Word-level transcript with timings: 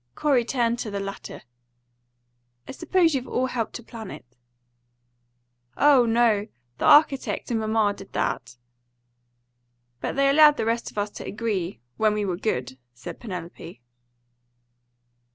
Corey 0.15 0.43
turned 0.43 0.79
to 0.79 0.89
the 0.89 0.99
latter. 0.99 1.43
"I 2.67 2.71
suppose 2.71 3.13
you've 3.13 3.27
all 3.27 3.45
helped 3.45 3.73
to 3.75 3.83
plan 3.83 4.09
it?" 4.09 4.25
"Oh 5.77 6.07
no; 6.07 6.47
the 6.79 6.85
architect 6.85 7.51
and 7.51 7.59
mamma 7.59 7.93
did 7.93 8.11
that." 8.13 8.57
"But 9.99 10.15
they 10.15 10.27
allowed 10.27 10.57
the 10.57 10.65
rest 10.65 10.89
of 10.89 10.97
us 10.97 11.11
to 11.11 11.25
agree, 11.27 11.81
when 11.97 12.15
we 12.15 12.25
were 12.25 12.35
good," 12.35 12.79
said 12.95 13.19
Penelope. 13.19 13.79